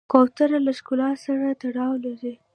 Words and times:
کوتره 0.11 0.57
له 0.65 0.71
ښکلا 0.77 1.11
سره 1.25 1.45
تړاو 1.61 1.93
لري. 2.05 2.33